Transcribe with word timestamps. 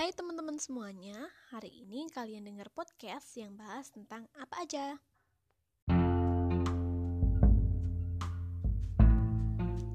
Hai 0.00 0.16
teman-teman 0.16 0.56
semuanya, 0.56 1.28
hari 1.52 1.68
ini 1.84 2.08
kalian 2.08 2.48
dengar 2.48 2.72
podcast 2.72 3.36
yang 3.36 3.52
bahas 3.52 3.92
tentang 3.92 4.24
apa 4.32 4.64
aja? 4.64 4.96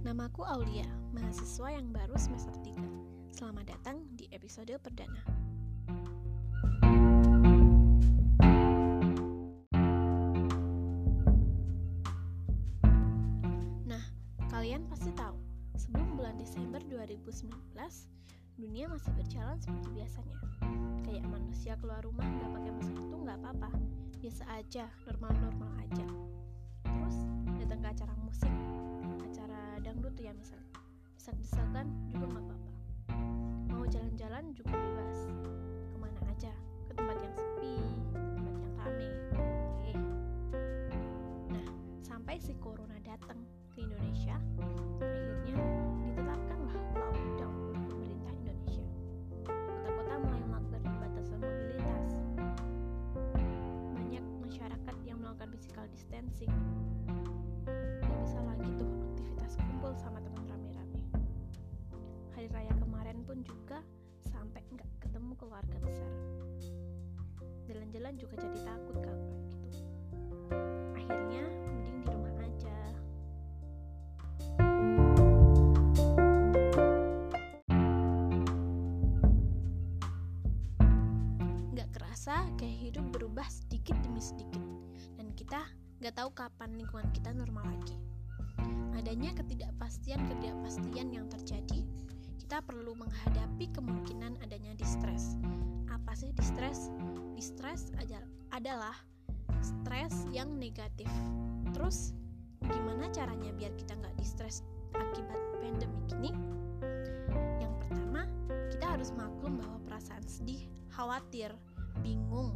Namaku 0.06 0.46
Aulia, 0.46 0.86
mahasiswa 1.10 1.74
yang 1.74 1.90
baru 1.90 2.14
semester 2.22 2.54
3. 2.54 3.34
Selamat 3.34 3.66
datang 3.74 4.06
di 4.14 4.30
episode 4.30 4.78
perdana. 4.78 5.26
Nah, 13.90 14.06
kalian 14.54 14.86
pasti 14.86 15.10
tahu, 15.18 15.42
sebelum 15.74 16.14
bulan 16.14 16.38
Desember 16.38 16.78
2019, 16.94 17.42
dunia 18.56 18.88
masih 18.88 19.12
berjalan 19.20 19.60
seperti 19.60 19.88
biasanya. 19.92 20.40
Kayak 21.04 21.28
manusia 21.28 21.74
keluar 21.80 22.00
rumah 22.02 22.24
nggak 22.24 22.52
pakai 22.56 22.72
masker 22.72 23.02
itu 23.04 23.18
nggak 23.20 23.38
apa-apa, 23.44 23.70
biasa 24.24 24.44
aja, 24.56 24.86
normal-normal 25.04 25.72
aja. 25.84 26.08
Terus 26.88 27.18
datang 27.60 27.80
ke 27.84 27.88
acara 27.92 28.14
musik, 28.24 28.54
acara 29.28 29.62
dangdut 29.84 30.16
ya 30.16 30.32
misalnya, 30.32 30.72
desak-desakan 31.20 31.86
juga 32.08 32.26
nggak 32.32 32.44
apa-apa. 32.48 32.72
Mau 33.76 33.86
jalan-jalan 33.92 34.44
juga 34.56 34.72
bebas, 34.72 35.20
ke 35.92 35.98
mana 36.00 36.20
aja, 36.32 36.54
ke 36.88 36.94
tempat 36.96 37.18
yang 37.20 37.36
sepi, 37.36 37.76
tempat 38.16 38.56
yang 38.56 38.76
rame. 38.80 39.10
Oke. 39.36 39.92
Nah, 41.52 41.68
sampai 42.08 42.40
si 42.40 42.56
corona 42.64 42.96
datang 43.04 43.44
ke 43.76 43.84
Indonesia, 43.84 44.40
physical 55.56 55.88
distancing. 55.88 56.52
Gak 58.04 58.20
bisa 58.28 58.44
lagi 58.44 58.68
tuh 58.76 58.92
aktivitas 59.08 59.56
kumpul 59.56 59.96
sama 59.96 60.20
teman 60.20 60.44
rame-rame. 60.52 61.00
Hari 62.36 62.52
raya 62.52 62.76
kemarin 62.76 63.24
pun 63.24 63.40
juga 63.40 63.80
sampai 64.20 64.60
nggak 64.76 64.92
ketemu 65.00 65.32
keluarga 65.40 65.80
besar. 65.80 66.12
Jalan-jalan 67.72 68.20
juga 68.20 68.36
jadi 68.36 68.60
takut 68.68 69.00
kan 69.00 69.16
kayak 69.48 69.72
gitu. 69.80 69.88
Akhirnya 70.92 71.48
mending 71.48 72.04
di 72.04 72.08
rumah 72.12 72.36
aja. 72.44 72.78
Nggak 81.72 81.90
kerasa 81.96 82.44
gaya 82.60 82.76
hidup 82.92 83.08
berubah 83.16 83.48
sedikit 83.48 83.96
demi 84.04 84.20
sedikit 84.20 84.60
kita 85.36 85.68
nggak 86.00 86.16
tahu 86.16 86.32
kapan 86.32 86.80
lingkungan 86.80 87.12
kita 87.12 87.36
normal 87.36 87.68
lagi. 87.68 88.00
Adanya 88.96 89.36
ketidakpastian-ketidakpastian 89.36 91.12
yang 91.12 91.28
terjadi, 91.28 91.84
kita 92.40 92.64
perlu 92.64 92.96
menghadapi 92.96 93.68
kemungkinan 93.76 94.40
adanya 94.40 94.72
distress. 94.80 95.36
Apa 95.92 96.16
sih 96.16 96.32
distress? 96.40 96.88
Distress 97.36 97.92
adalah 98.56 98.96
stres 99.60 100.24
yang 100.32 100.56
negatif. 100.56 101.12
Terus 101.76 102.16
gimana 102.64 103.12
caranya 103.12 103.52
biar 103.52 103.76
kita 103.76 104.00
nggak 104.00 104.16
distress 104.16 104.64
akibat 104.96 105.38
pandemi 105.60 106.00
ini? 106.16 106.32
Yang 107.60 107.74
pertama, 107.84 108.24
kita 108.72 108.86
harus 108.88 109.12
maklum 109.12 109.60
bahwa 109.60 109.84
perasaan 109.84 110.24
sedih, 110.24 110.64
khawatir, 110.96 111.52
bingung, 112.00 112.56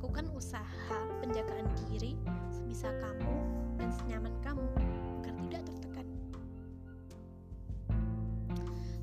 Lakukan 0.00 0.32
usaha 0.32 0.96
penjagaan 1.20 1.68
diri 1.84 2.16
sebisa 2.48 2.88
kamu 3.04 3.36
dan 3.76 3.92
senyaman 3.92 4.32
kamu 4.40 4.64
agar 5.20 5.36
tidak 5.44 5.62
tertekan. 5.68 6.06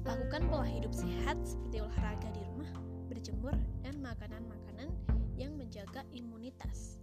Lakukan 0.01 0.41
pola 0.49 0.65
hidup 0.65 0.89
sehat 0.97 1.37
seperti 1.45 1.85
olahraga 1.85 2.33
di 2.33 2.41
rumah, 2.49 2.73
berjemur, 3.13 3.53
dan 3.85 4.01
makanan-makanan 4.01 4.89
yang 5.37 5.53
menjaga 5.53 6.01
imunitas. 6.17 6.97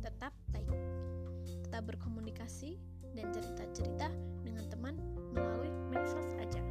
Tetap 0.00 0.32
baik. 0.48 0.72
Tetap 1.68 1.84
berkomunikasi 1.84 2.80
dan 3.12 3.28
cerita-cerita 3.28 4.08
dengan 4.40 4.64
teman 4.72 4.96
melalui 5.36 5.68
medsos 5.92 6.32
aja. 6.40 6.64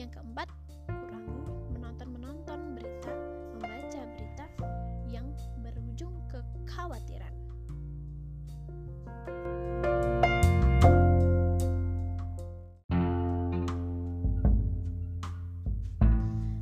Yang 0.00 0.16
keempat, 0.16 0.48
kekhawatiran. 6.78 7.34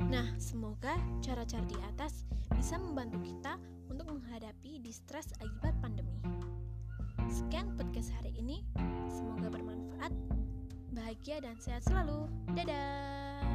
Nah, 0.09 0.25
semoga 0.41 0.97
cara-cara 1.21 1.61
di 1.69 1.77
atas 1.93 2.25
bisa 2.57 2.81
membantu 2.81 3.21
kita 3.21 3.61
untuk 3.93 4.09
menghadapi 4.09 4.81
distress 4.81 5.29
akibat 5.37 5.77
pandemi. 5.85 6.17
Sekian 7.29 7.77
podcast 7.77 8.09
hari 8.17 8.33
ini, 8.41 8.65
semoga 9.13 9.53
bermanfaat, 9.53 10.09
bahagia 10.97 11.45
dan 11.45 11.61
sehat 11.61 11.85
selalu. 11.85 12.25
Dadah! 12.57 13.46